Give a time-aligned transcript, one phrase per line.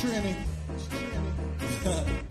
[0.00, 0.36] training.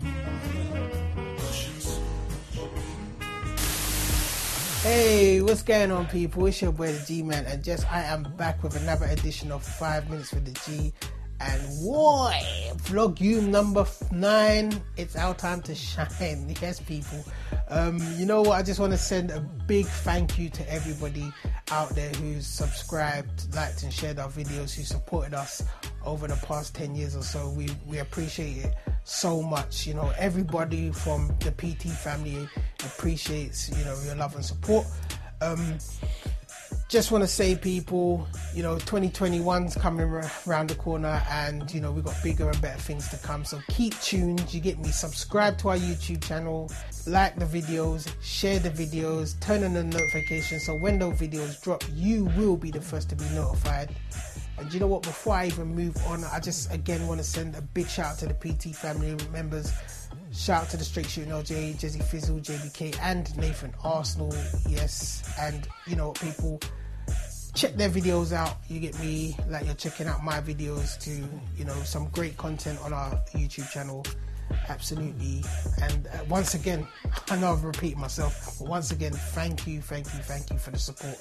[4.84, 6.44] Hey, what's going on, people?
[6.44, 9.62] It's your boy the G Man, and just I am back with another edition of
[9.62, 10.92] Five Minutes with the G.
[11.40, 12.38] And boy,
[12.82, 14.82] vlog you number nine.
[14.98, 16.54] It's our time to shine.
[16.60, 17.24] Yes, people.
[17.70, 18.58] Um, you know what?
[18.58, 21.32] I just want to send a big thank you to everybody
[21.70, 25.62] out there who's subscribed, liked, and shared our videos, who supported us
[26.04, 27.50] over the past 10 years or so.
[27.50, 28.74] We, we appreciate it
[29.04, 29.86] so much.
[29.86, 32.48] You know, everybody from the PT family
[32.80, 34.86] appreciates, you know, your love and support.
[35.40, 35.78] Um,
[36.88, 40.06] just want to say, people, you know, 2021's coming
[40.46, 43.44] around the corner, and you know we've got bigger and better things to come.
[43.44, 44.52] So keep tuned.
[44.52, 44.90] You get me.
[44.90, 46.70] Subscribe to our YouTube channel,
[47.06, 51.82] like the videos, share the videos, turn on the notifications so when those videos drop,
[51.92, 53.90] you will be the first to be notified.
[54.58, 55.02] And you know what?
[55.02, 58.18] Before I even move on, I just again want to send a big shout out
[58.18, 59.72] to the PT family members.
[60.32, 64.34] Shout out to the straight shooting LJ, Jesse Fizzle, JBK, and Nathan Arsenal.
[64.68, 66.60] Yes, and you know people
[67.54, 68.56] check their videos out.
[68.68, 71.10] You get me like you're checking out my videos to
[71.56, 74.04] you know some great content on our YouTube channel.
[74.68, 75.42] Absolutely,
[75.82, 76.86] and uh, once again,
[77.30, 80.70] I know I've repeated myself, but once again, thank you, thank you, thank you for
[80.70, 81.18] the support.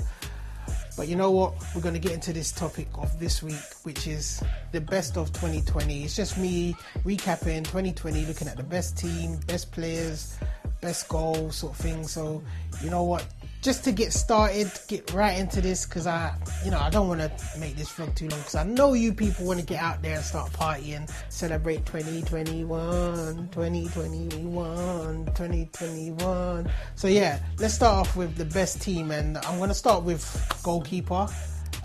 [0.96, 1.54] But you know what?
[1.74, 5.34] We're going to get into this topic of this week, which is the best of
[5.34, 6.04] 2020.
[6.04, 10.38] It's just me recapping 2020, looking at the best team, best players,
[10.82, 12.08] best goals, sort of thing.
[12.08, 12.44] So,
[12.84, 13.26] you know what?
[13.64, 17.22] Just to get started, get right into this because I, you know, I don't want
[17.22, 20.02] to make this vlog too long because I know you people want to get out
[20.02, 26.72] there and start partying, celebrate 2021, 2021, 2021.
[26.96, 31.26] So yeah, let's start off with the best team, and I'm to start with goalkeeper.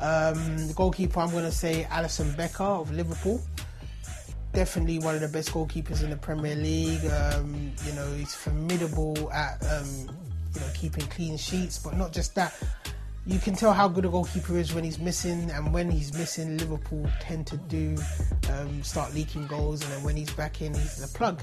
[0.01, 3.41] Um, the goalkeeper, I'm to say Alisson Becker of Liverpool.
[4.53, 7.05] Definitely one of the best goalkeepers in the Premier League.
[7.06, 10.09] Um, you know, he's formidable at um,
[10.54, 11.78] you know, keeping clean sheets.
[11.78, 12.54] But not just that,
[13.26, 16.56] you can tell how good a goalkeeper is when he's missing, and when he's missing,
[16.56, 17.94] Liverpool tend to do
[18.53, 21.42] um, start leaking goals, and then when he's back in, he's the plug.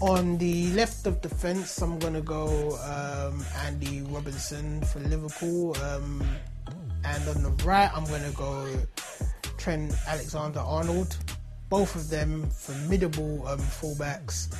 [0.00, 6.22] On the left of defence, I'm gonna go um, Andy Robertson for Liverpool, um,
[7.04, 8.68] and on the right, I'm gonna go
[9.56, 11.16] Trent Alexander-Arnold.
[11.70, 14.54] Both of them formidable um, fullbacks.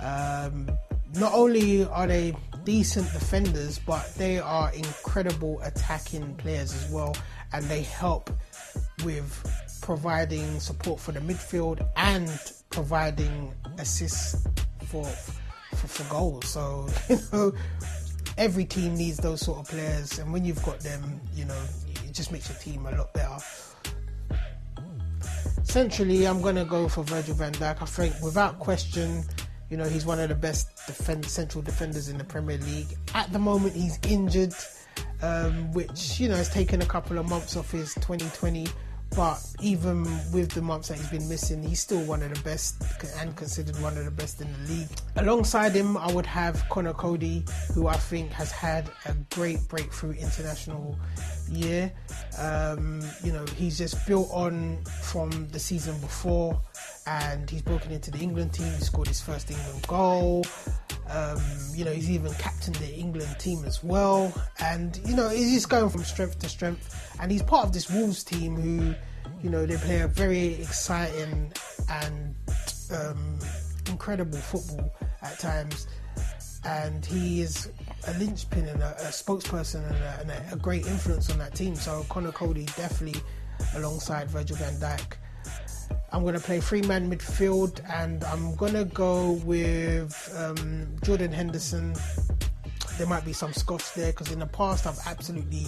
[0.00, 0.70] Um,
[1.14, 7.16] not only are they decent defenders, but they are incredible attacking players as well,
[7.52, 8.28] and they help
[9.04, 12.28] with providing support for the midfield and
[12.70, 14.46] providing assists
[14.86, 16.48] for for, for goals.
[16.48, 17.52] So you know,
[18.36, 21.62] every team needs those sort of players, and when you've got them, you know,
[22.04, 23.38] it just makes your team a lot better.
[25.62, 27.80] Centrally, I'm going to go for Virgil van Dijk.
[27.80, 29.24] I think, without question,
[29.70, 32.96] you know, he's one of the best defend, central defenders in the Premier League.
[33.14, 34.54] At the moment, he's injured,
[35.22, 38.66] um, which, you know, has taken a couple of months off his 2020.
[39.14, 42.82] But even with the months that he's been missing, he's still one of the best
[43.18, 44.88] and considered one of the best in the league.
[45.16, 50.12] Alongside him, I would have Conor Coady, who I think has had a great breakthrough
[50.12, 50.98] international
[51.48, 51.92] year.
[52.38, 56.60] Um, you know, he's just built on from the season before
[57.06, 58.66] and he's broken into the England team.
[58.66, 60.44] He scored his first England goal.
[61.08, 61.40] Um,
[61.72, 64.32] you know, he's even captained the England team as well.
[64.58, 67.16] And, you know, he's going from strength to strength.
[67.20, 68.94] And he's part of this Wolves team who,
[69.42, 71.52] you know, they play a very exciting
[71.88, 72.34] and
[72.92, 73.38] um,
[73.88, 74.92] incredible football
[75.22, 75.86] at times.
[76.64, 77.70] And he is
[78.08, 81.54] a linchpin and a, a spokesperson and, a, and a, a, great influence on that
[81.54, 81.76] team.
[81.76, 83.20] So Conor Coady definitely
[83.76, 85.16] alongside Virgil van Dijk
[86.16, 91.30] I'm going to play three man midfield and I'm going to go with um, Jordan
[91.30, 91.94] Henderson.
[92.96, 95.66] There might be some scoffs there because in the past I've absolutely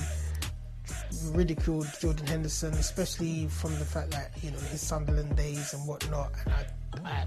[1.32, 6.32] ridiculed Jordan Henderson, especially from the fact that you know his Sunderland days and whatnot.
[6.46, 6.66] And I,
[7.04, 7.26] I,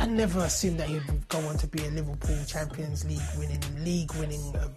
[0.00, 4.14] I never assumed that he'd go on to be a Liverpool Champions League winning, league
[4.14, 4.68] winning uh,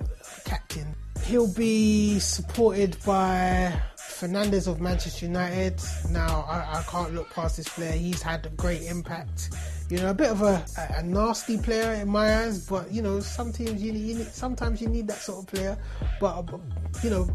[0.44, 0.94] captain.
[1.24, 5.82] He'll be supported by Fernandes of Manchester United.
[6.10, 7.92] Now, I, I, can't look past this player.
[7.92, 9.52] He's had a great impact.
[9.90, 10.66] You know, a bit of a,
[10.96, 14.82] a, nasty player in my eyes, but you know, some teams you, you need, sometimes
[14.82, 15.78] you need that sort of player.
[16.20, 16.60] But, but
[17.04, 17.30] you know,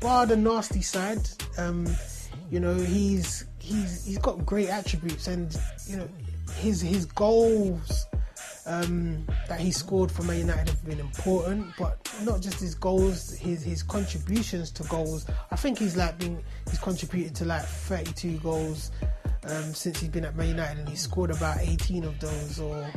[0.00, 1.86] bar the nasty side, um,
[2.50, 5.56] you know, he's he's he's got great attributes, and
[5.86, 6.08] you know,
[6.56, 8.06] his his goals
[8.66, 13.30] um, that he scored for Man United have been important, but not just his goals,
[13.32, 15.26] his his contributions to goals.
[15.50, 18.90] I think he's like been he's contributed to like 32 goals
[19.44, 22.90] um, since he's been at Man United, and he scored about 18 of those, or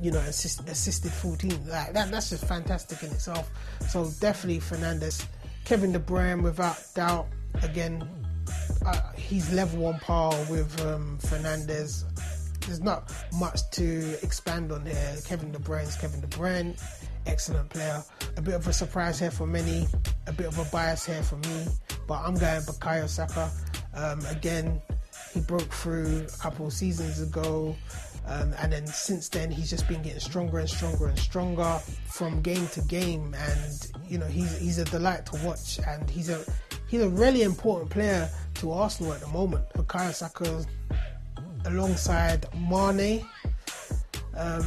[0.00, 1.68] you know, assist, assisted 14.
[1.68, 3.50] Like that, that's just fantastic in itself.
[3.88, 5.26] So definitely Fernandes,
[5.64, 7.28] Kevin De Bruyne, without doubt.
[7.62, 8.06] Again,
[8.84, 12.04] uh, he's level on par with um, Fernandes.
[12.66, 15.16] There's not much to expand on here.
[15.24, 16.76] Kevin De Bruyne's Kevin De Bruyne,
[17.26, 18.02] excellent player.
[18.36, 19.86] A bit of a surprise here for many,
[20.26, 21.66] a bit of a bias here for me,
[22.06, 23.50] but I'm going Bukayo Saka.
[23.94, 24.82] Um, again,
[25.32, 27.76] he broke through a couple of seasons ago.
[28.26, 32.42] Um, and then since then, he's just been getting stronger and stronger and stronger from
[32.42, 33.34] game to game.
[33.38, 36.44] And you know, he's he's a delight to watch, and he's a
[36.88, 39.64] he's a really important player to Arsenal at the moment.
[39.74, 40.64] Bukayo Saka,
[41.66, 43.26] alongside Mane,
[44.36, 44.64] um,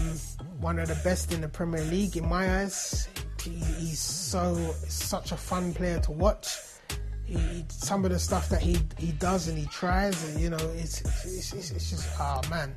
[0.60, 3.08] one of the best in the Premier League in my eyes.
[3.42, 4.56] He, he's so
[4.88, 6.58] such a fun player to watch.
[7.26, 10.72] He, some of the stuff that he he does and he tries, and you know,
[10.76, 12.76] it's it's, it's, it's just oh man,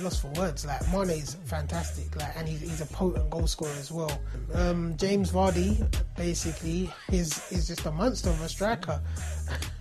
[0.00, 0.64] lost for words.
[0.66, 4.20] Like Mane's fantastic, like, and he's, he's a potent goal scorer as well.
[4.54, 5.86] Um, James Vardy,
[6.16, 9.00] basically, is is just a monster of a striker.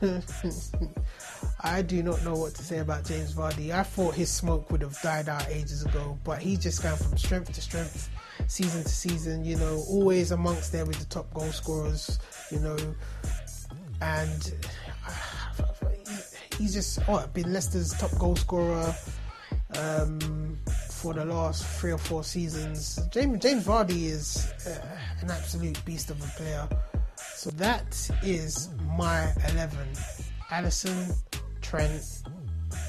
[1.65, 3.71] I do not know what to say about James Vardy.
[3.71, 7.17] I thought his smoke would have died out ages ago, but he's just gone from
[7.17, 8.07] strength to strength,
[8.45, 9.43] season to season.
[9.43, 12.19] You know, always amongst there with the top goal scorers.
[12.51, 12.77] You know,
[14.01, 14.53] and.
[16.57, 18.95] He's just oh, been Leicester's top goal scorer
[19.77, 20.57] um,
[20.89, 22.97] for the last three or four seasons.
[23.11, 26.67] James James Vardy is uh, an absolute beast of a player.
[27.17, 29.87] So that is my eleven:
[30.49, 31.13] Alisson,
[31.65, 32.23] Trent,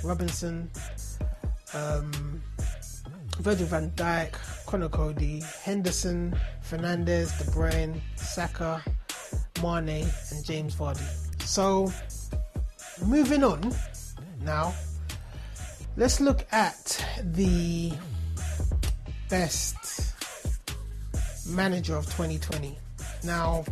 [0.05, 0.71] Robinson,
[1.75, 2.43] um,
[3.41, 4.33] Virgil Van Dijk,
[4.67, 8.83] Conor Coady, Henderson, Fernandes, De Bruyne, Saka,
[9.63, 11.07] Mane, and James Vardy.
[11.43, 11.93] So
[13.05, 13.73] moving on
[14.43, 14.73] now
[15.99, 17.91] Let's look at the
[19.31, 19.77] best
[21.49, 22.79] manager of 2020.
[23.25, 23.65] Now,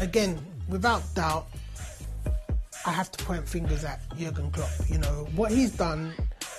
[0.00, 0.38] again,
[0.70, 1.46] without doubt,
[2.86, 4.70] I have to point fingers at Jurgen Klopp.
[4.88, 6.12] You know, what he's done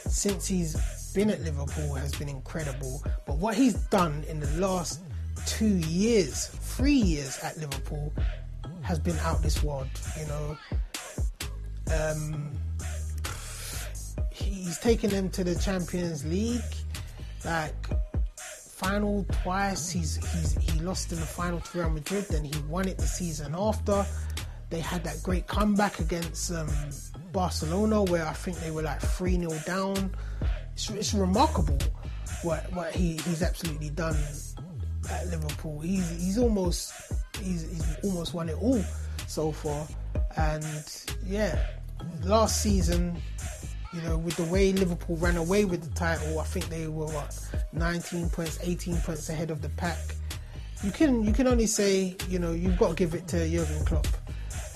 [0.07, 0.75] since he's
[1.13, 3.03] been at Liverpool has been incredible.
[3.25, 5.01] But what he's done in the last
[5.45, 8.11] two years, three years at Liverpool,
[8.81, 9.87] has been out this world.
[10.19, 10.57] You know,
[11.93, 12.51] um,
[14.31, 16.61] he's taken them to the Champions League,
[17.45, 17.75] like
[18.37, 19.89] final twice.
[19.91, 23.07] He's he's he lost in the final to Real Madrid, then he won it the
[23.07, 24.05] season after.
[24.69, 26.69] They had that great comeback against um,
[27.31, 30.15] Barcelona, where I think they were like three 0 down.
[30.73, 31.77] It's, it's remarkable
[32.41, 34.17] what what he, he's absolutely done
[35.09, 35.79] at Liverpool.
[35.79, 36.93] He's he's almost
[37.41, 38.83] he's, he's almost won it all
[39.27, 39.87] so far,
[40.37, 40.65] and
[41.25, 41.59] yeah,
[42.23, 43.21] last season
[43.95, 47.05] you know, with the way Liverpool ran away with the title, I think they were
[47.05, 47.39] what
[47.71, 49.97] 19 points, 18 points ahead of the pack.
[50.83, 53.85] You can you can only say you know you've got to give it to Jurgen
[53.85, 54.07] Klopp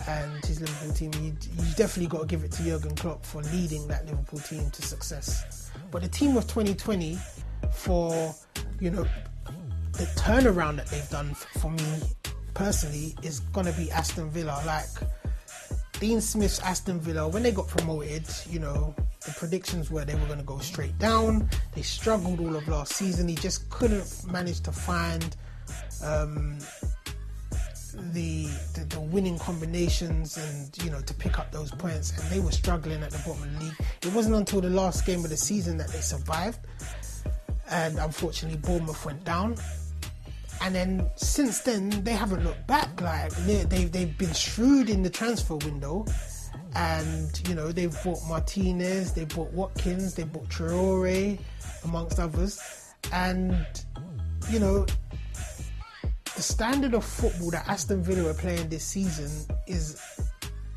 [0.09, 1.11] and his Liverpool team.
[1.21, 4.69] You, you definitely got to give it to Jurgen Klopp for leading that Liverpool team
[4.71, 5.71] to success.
[5.91, 7.17] But the team of 2020
[7.73, 8.33] for
[8.79, 9.05] you know
[9.93, 12.01] the turnaround that they've done for me
[12.53, 14.61] personally is gonna be Aston Villa.
[14.65, 14.87] Like
[15.99, 18.95] Dean Smith's Aston Villa when they got promoted, you know,
[19.25, 21.49] the predictions were they were to go straight down.
[21.75, 23.27] They struggled all of last season.
[23.27, 25.35] He just couldn't manage to find
[26.03, 26.57] um,
[28.13, 32.17] the, the, the winning combinations and you know to pick up those points.
[32.17, 33.75] And they were struggling at the bottom of the league.
[34.01, 36.59] It wasn't until the last game of the season that they survived.
[37.69, 39.55] And unfortunately, Bournemouth went down.
[40.61, 42.99] And then since then, they haven't looked back.
[43.01, 46.05] Like they, they've they've been shrewd in the transfer window
[46.75, 51.39] and you know they've bought Martinez, they bought Watkins, they bought Traore,
[51.83, 53.65] amongst others, and
[54.49, 54.85] you know
[56.39, 59.29] the standard of football that Aston Villa are playing this season
[59.67, 60.01] is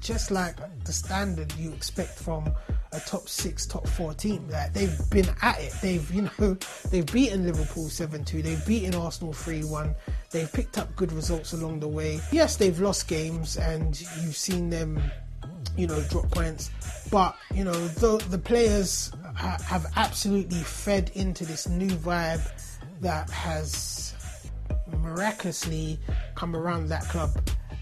[0.00, 2.52] just like the standard you expect from
[2.90, 4.44] a top six, top four team.
[4.50, 5.72] Like they've been at it.
[5.80, 6.56] They've you know
[6.90, 8.42] they've beaten Liverpool seven two.
[8.42, 9.94] They've beaten Arsenal three one.
[10.32, 12.18] They've picked up good results along the way.
[12.32, 15.00] Yes, they've lost games, and you've seen them
[15.76, 16.72] you know, drop points.
[17.08, 22.42] But you know, the the players ha- have absolutely fed into this new vibe
[23.00, 24.01] that has
[25.02, 25.98] miraculously
[26.34, 27.30] come around that club.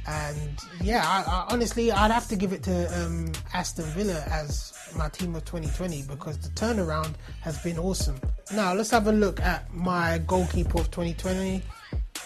[0.07, 4.73] And yeah, I, I, honestly, I'd have to give it to um, Aston Villa as
[4.97, 8.21] my team of 2020 because the turnaround has been awesome.
[8.53, 11.63] Now let's have a look at my goalkeeper of 2020,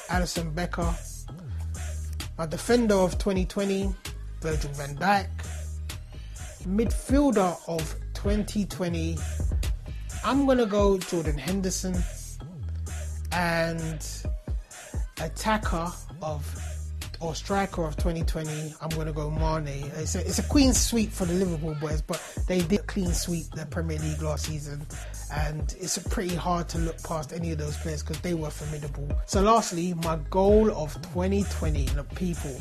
[0.09, 0.95] Alisson Becker.
[2.39, 3.95] My defender of 2020,
[4.41, 5.29] Virgil van Dijk.
[6.67, 9.19] midfielder of 2020,
[10.25, 11.95] I'm gonna go Jordan Henderson,
[13.31, 14.07] and
[15.25, 15.91] attacker
[16.23, 16.45] of
[17.21, 19.91] or striker of 2020, I'm going to go Mane.
[19.97, 23.47] It's a, it's a queen sweep for the Liverpool boys, but they did clean sweep
[23.53, 24.87] the Premier League last season,
[25.33, 29.09] and it's pretty hard to look past any of those players because they were formidable.
[29.27, 32.61] So, lastly, my goal of 2020, the people,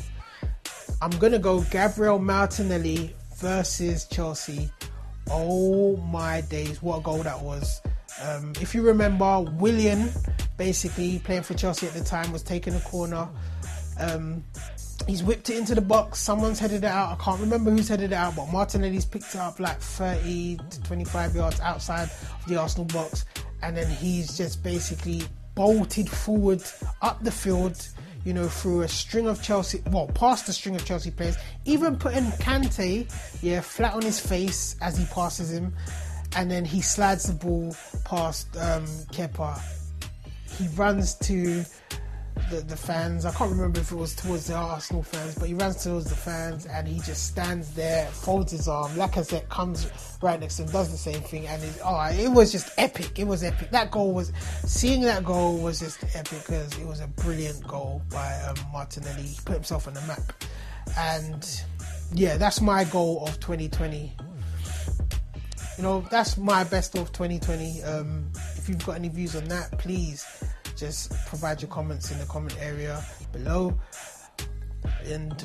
[1.02, 4.70] I'm going to go Gabriel Martinelli versus Chelsea.
[5.30, 7.82] Oh my days, what a goal that was!
[8.22, 10.10] Um, if you remember, Willian,
[10.56, 13.28] basically playing for Chelsea at the time, was taking a corner.
[13.98, 14.44] Um,
[15.06, 16.18] he's whipped it into the box.
[16.18, 17.18] Someone's headed it out.
[17.18, 20.82] I can't remember who's headed it out, but Martinelli's picked it up like 30 to
[20.82, 23.24] 25 yards outside of the Arsenal box,
[23.62, 25.22] and then he's just basically
[25.54, 26.62] bolted forward
[27.02, 27.88] up the field.
[28.24, 31.96] You know, through a string of Chelsea, well, past the string of Chelsea players, even
[31.96, 33.06] putting Kante,
[33.42, 35.74] yeah, flat on his face as he passes him,
[36.34, 39.60] and then he slides the ball past um, Kepa.
[40.58, 41.64] He runs to
[42.50, 43.24] the, the fans.
[43.24, 46.16] I can't remember if it was towards the Arsenal fans, but he runs towards the
[46.16, 48.92] fans and he just stands there, folds his arm.
[48.92, 49.90] Lacazette comes
[50.22, 53.18] right next to him, does the same thing, and it, oh, it was just epic.
[53.18, 53.70] It was epic.
[53.70, 54.32] That goal was
[54.64, 59.22] seeing that goal was just epic because it was a brilliant goal by um, Martinelli.
[59.22, 60.44] He put himself on the map,
[60.98, 61.62] and
[62.12, 64.12] yeah, that's my goal of 2020.
[65.76, 67.82] You know, that's my best of 2020.
[67.82, 70.24] Um, if you've got any views on that, please
[70.84, 73.74] just provide your comments in the comment area below.
[75.06, 75.42] And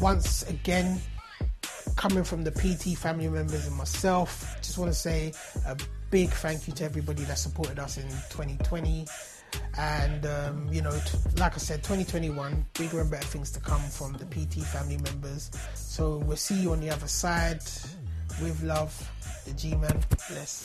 [0.00, 1.00] once again,
[1.96, 5.32] coming from the PT family members and myself, just want to say
[5.66, 5.76] a
[6.10, 9.06] big thank you to everybody that supported us in 2020.
[9.76, 13.82] And, um, you know, t- like I said, 2021, bigger and better things to come
[13.82, 15.50] from the PT family members.
[15.74, 17.62] So we'll see you on the other side.
[18.40, 18.92] With love,
[19.46, 19.98] the G Man.
[20.28, 20.62] Bless.